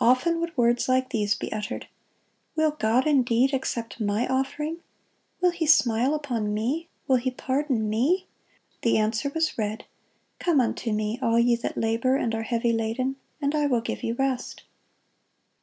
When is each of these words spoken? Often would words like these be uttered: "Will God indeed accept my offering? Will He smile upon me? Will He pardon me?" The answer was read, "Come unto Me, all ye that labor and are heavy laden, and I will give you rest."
Often 0.00 0.38
would 0.40 0.54
words 0.54 0.86
like 0.86 1.08
these 1.08 1.34
be 1.34 1.50
uttered: 1.50 1.86
"Will 2.56 2.72
God 2.72 3.06
indeed 3.06 3.54
accept 3.54 4.00
my 4.02 4.26
offering? 4.28 4.82
Will 5.40 5.50
He 5.50 5.64
smile 5.64 6.12
upon 6.14 6.52
me? 6.52 6.88
Will 7.08 7.16
He 7.16 7.30
pardon 7.30 7.88
me?" 7.88 8.26
The 8.82 8.98
answer 8.98 9.32
was 9.34 9.56
read, 9.56 9.86
"Come 10.38 10.60
unto 10.60 10.92
Me, 10.92 11.18
all 11.22 11.38
ye 11.38 11.56
that 11.56 11.78
labor 11.78 12.16
and 12.16 12.34
are 12.34 12.42
heavy 12.42 12.74
laden, 12.74 13.16
and 13.40 13.54
I 13.54 13.64
will 13.64 13.80
give 13.80 14.02
you 14.02 14.12
rest." 14.12 14.64